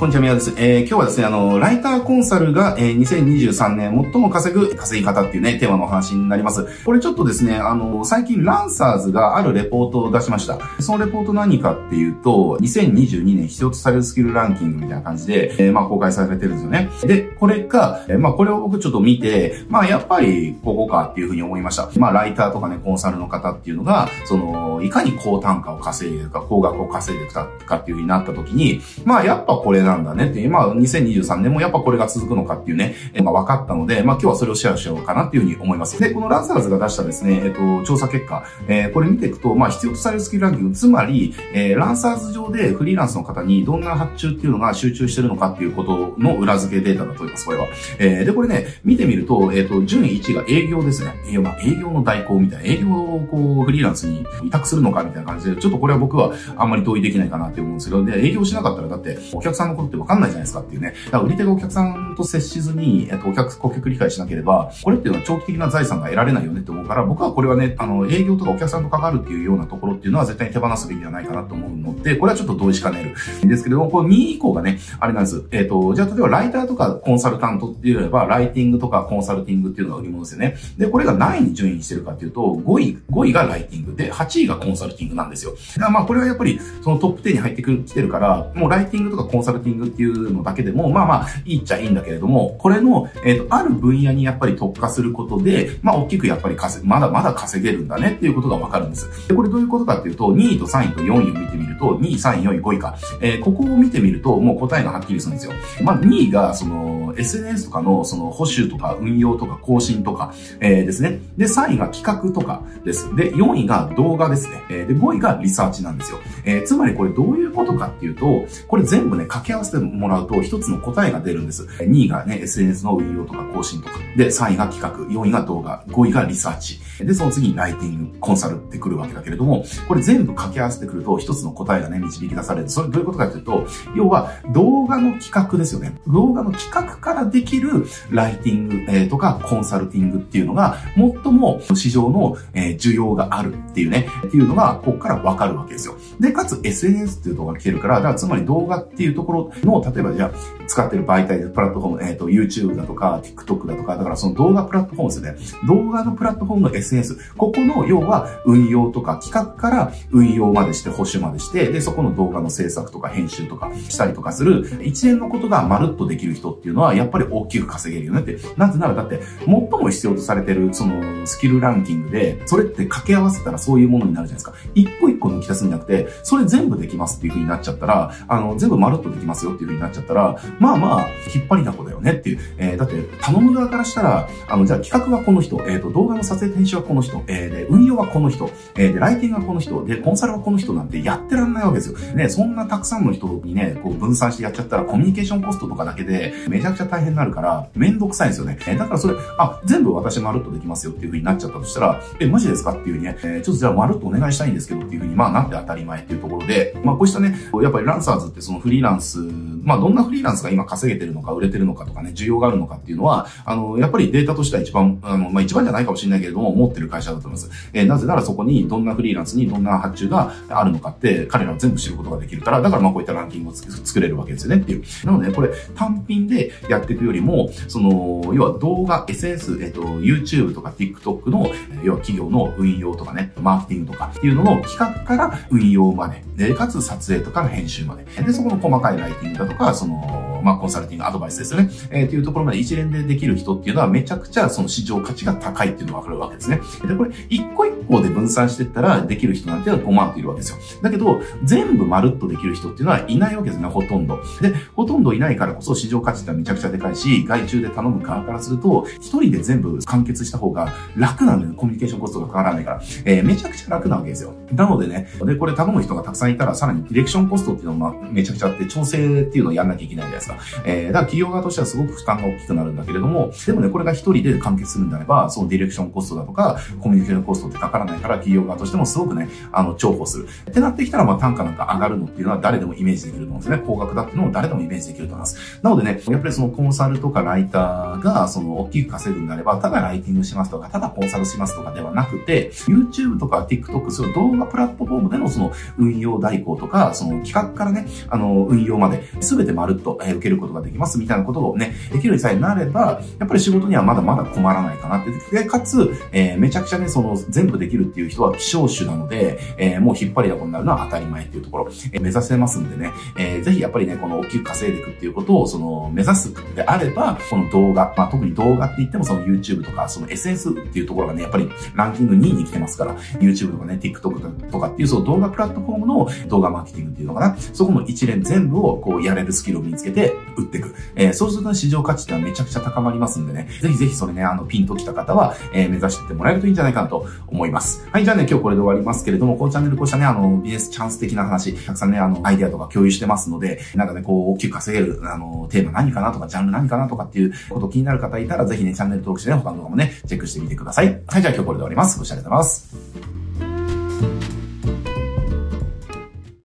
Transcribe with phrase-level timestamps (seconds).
[0.00, 0.54] こんにちは、宮です。
[0.56, 6.66] えー、今日はですね、あの、ライターコンサルが、えー、2023年最も稼ぐ稼ぎ方っていうね、テーマのお話になります。
[6.86, 10.58] これちょっとですね、あの、最近ランサーズがあるレポートを出しました。
[10.80, 16.88] そのレポート何かっていうと、2022年必要とされるスキルランキングみたいな感じで、えー、まあ、公開されてるんですよね。
[17.02, 21.90] で、これが、えー、まあ、これを僕ちょっと見て、まあ、やっぱり、ここかっていうふうに思いました。
[21.98, 27.32] まあ、ライターとかね、コンサルの方っていうのが、その、いかに高単価を稼いでるか、高額を稼いでる
[27.66, 35.98] かっていうふうになった時に、まあ、やっぱこれなんだねっていう、まあ、2023年もやっぱこれが続くのかっていうね、えまあ分かったので、まあ今日はそれをシェアしようかなっていうふうに思います。
[36.00, 47.66] で、このランサーズが出したですね、えっ、と、調査結果、えー、これ見ていくと、まあ必要とされるスキルランキング、つまり、えー、ランサーズ上でフリーランスの方にどんな発注っていうのが集中してるのかっていうことの裏付けデータだと思います、これは。
[47.98, 51.14] えー、で、これね、見てみると、えっ、と、順位1が営業ですね。
[51.32, 60.94] え、まあ営業の代行みたいな、営業をこう、フリーランスに委託するのかみたいな感じで、ちょっとこれは僕はあんまり同意できないかなって思うんですけど、で、営業しなかったらだって、お客さんのことってわかんないじゃないですかっていうね。
[61.06, 73.48] だから売り手がお客さんと接しずに、えっと、お客、顧客理解しなければ、これっていうのは長期的な財産が得られないよねって思うから、僕はこれはね、あの、営業とかお客さんと関わるっていうようなところっていうのは絶対に手放すべきではないかなと思うので、これはちょっと同意しかねる。
[73.48, 75.44] ですけれども、この2位以降がね、あれなんです。
[75.50, 80.56] えっ、と、じゃあ例えばライターとかコンサルタントって言えば、ライティングとかコンサルティングっていうのが売り物ですよね。
[80.78, 85.52] で、これが何位に順位してるかっていうと、5位、5位がライティングで、8位がコンサルティングなんですよ。
[85.52, 99.28] だからまあ、これはやっぱり、そのトップ10に入ってくる、来てるから、もうライティングとかコンサルティングっていうのだけでも、まあまあ、いいっちゃいいんだけどけれども、これの、えっ、ー、と、ある分野にやっぱり特化することで、まあ、大きくやっぱり稼、まだまだ稼げるんだねっていうことがわかるんです。
[99.28, 102.96] で、これどういうことかっていうと、2位と3位と4位を見てみると、2位、3位、4位、5位か。
[103.20, 105.52] えー、ここを見てみると、もう答えがはっきりするんですよ。
[105.82, 111.20] まあ、2位が、その、SNS とかの、その、保守とか、運用とか、更新とか、えー、ですね。
[111.36, 113.14] で、3位が企画とかです。
[113.14, 114.62] で、4位が動画ですね。
[114.70, 116.18] えー、で、5位がリサーチなんですよ。
[116.44, 121.66] えー、つまりこれどういうことかっていうと、これ全部ね、掛け合わせてもらうと、一つの答えが出るんです。
[121.90, 123.98] 2位がね、SNS の運用とか更新とか。
[124.16, 126.80] で、3位が企画、4位が動画、5位がリサーチ。
[127.04, 132.70] で、その次にライティング、コンサルってくるわけだけれども、これ全部掛け合わせてくると、一つの答えがね、導き出される。
[132.70, 135.98] それどういうことかというと、要は動画の企画ですよね。
[136.06, 145.96] 動画の企画からできるライティング、えー、とかコンサルティングっていうのが、最も市場の、えー、需要があるっていうね、っていうのが、ここからわかるわけですよ。
[146.18, 150.30] で、かつ SNS っていうところが来てるから、だからつまり動画っていうところの、例えばじゃあ、
[150.66, 155.66] 使ってる媒体でプラットフォーム、えっ、ー、と、YouTube だとか、TikTok だとか、だからその動画プラットフォームですね。
[155.66, 157.18] 動画のプラットフォームの SNS。
[157.36, 168.38] ここの、要は、運用とか企画から運用までして、保守までして、で、そこの動画の制作とか編集とかしたりとかする、一連のことがまるっとできる人っていうのは、やっぱり大きく稼げるよねって。
[168.56, 174.54] なぜならだって、最も必要とされてる、その、スキルランキングで、それって掛け合わせたらそういうものになるじゃないですか。
[174.74, 182.38] 一個一個抜き出すんじゃなくて、それ全部できますっていう風になっちゃったら、あの、全部まるっとできますよっていう風になっちゃったら、まあまあ、引っ張りだこだよねっていう。
[182.58, 191.98] えー、だって、頼む側からしたら、あの、じゃあ企画はこの人、えっ、ー、と、動画の撮影編集はこの人、えー、で、運用はこの人、えー、で、ライティングはこの人、で、コンサルはこの人なんてやってらんないわけですよ。
[192.14, 198.58] ね、そんなたくさんの人にね、こう分散してやっちゃったら、コミュニケーションコストとかだけで、めちゃくちゃ大変になるから、めんどくさいんですよね。
[198.66, 209.20] えー、だからそれ、あ、全部私まるっとできますよっていう風になっちゃったとしたら、え、マジですかっていうね、えー、ちょっとじゃあまるっとお願いしたいんですけどっていう風に、まあなって当たり前っていうところで、まあこうしたね、やっぱりランサーズってそのフリーランス、
[209.62, 217.70] まあどんなフリーランスが今稼げてるのか、売れてるのかとかね、需要があるのかっていうのは、あの、やっぱりデータとしては一番、あの、まあ一番じゃないかもしれないけれども、持ってる会社だと思います。
[217.72, 224.82] えー、なぜならそこにどんなフリーランスにどんな発注があるのかって、彼らは全部知ることができるから、だからまあこういったランキングを作れるわけですよねっていう。
[225.04, 231.46] なので、これ単品でやっていくよりも、その、要は動画、SNS、えっ、ー、と、YouTube とか TikTok の、
[231.82, 238.04] 要は企業の運用とかね、マーケティングとかっていうのの企画から運用まで、で、かつ撮影とかの編集まで。
[238.04, 241.70] で、そこの細かいライティングだとか、その、まあ、コンサルティング、アドバイスですよね。
[241.90, 246.60] えー、っていうところまで一連でできる人っていうのはめちゃくちゃその市場価値が高いっていうのがわかるわけですね。
[246.86, 250.58] で、これ、一個一個で分散していったらできる人なんていうのは5万っているわけですよ。
[250.82, 254.18] だけど、全部まるっとできる人っていうのはいないわけですね、ほとんど。
[254.40, 262.82] で、ほとんどいないからこそ市場価値ってめちゃくちゃでかいし、外注で頼む側からすると、一人で全部完結した方が楽なんだよ、コミュニケーションコストがかからないから。
[263.04, 264.34] えー、めちゃくちゃ楽なわけですよ。
[264.52, 270.29] なのでね、で、これ頼む人がたくさんいたら、さらにディレクションコストっていうのもめちゃくちゃあって、調整っていうのをやんなきゃいけないじゃないですか。
[270.64, 280.28] えー、だから企業側としてはすごく負担が大きくなるんだけれども、でもね、これが一人で完結するんであれば、そのディレクションコストだとか、コミュニケーションコストってかからないから、企業側としてもすごくね、あの、重宝する。
[280.48, 283.62] ってなってきたら、まあ単価なんか上がるのっていうのは誰でもイメージできると思うんですね。
[283.66, 285.60] 高額だっていうのも誰でもイメージできると思います。
[285.62, 305.10] なのでね、やっぱりそのコンサルとかライターが、その大きく稼ぐんであれば、ただライティングしますとか、ただコンサルしますとかではなくて、YouTube とか TikTok、そういう動画プラットフォームでのその運用代行とか、その企画からね、あの、運用まで、すべてまるっと、え受けることができますみたいなことをね、できるさえなれば、やっぱり仕事にはまだまだ困らないかなって。
[305.42, 330.74] で、かつ、えー、めちゃくちゃね、その、全部できるっていう人は希少種なので、えー、もう引っ張りだこになるのは当たり前っていうところ、えー、目指せますんでね、えー、ぜひやっぱりね、この大きく稼いでいくっていうことを、その、目指すであれば、この動画、まあ特に動画って言ってもその YouTube とか、その SNS っていうところがね、やっぱりランキング2位に来てますから、YouTube とかね、TikTok とかっていうその動画プラットフォームの動画マーケティングっていうのかな、そこの一連全部をこうやれるスキルを身につけて売っていく。
[330.96, 337.86] えー、そうすると市場価値ってはめちゃくちゃ高まりますんでね、ぜひぜひそれね、あの、ピンときた方は、えー、目指してってもらえるといいんじゃないかなと思います。
[337.90, 351.00] はい、じゃあね、今日これで終わりますけれども、このチャンネルこうしたね、あの、ビジネスチャンス的な話、たくさんね、あの、アイデアとか共有してますので、なんかね、こう、大きく稼げる、あの、テーマ何かなとか、ジャンル何かなとかっていうこと気になる方いたら、ぜひね、チャンネル登録してね、他の動画もね、チェックしてみてください。
[351.06, 351.98] はい、じゃあ今日これで終わります。
[351.98, 354.39] ご視聴ありがとうございます。